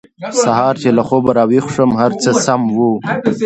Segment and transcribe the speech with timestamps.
[0.43, 2.91] سهار چې له خوبه راویښ شوم هر څه سم وو